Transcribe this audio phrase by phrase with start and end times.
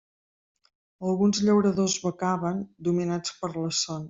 [1.11, 3.99] Alguns llauradors becaven, dominats per la son.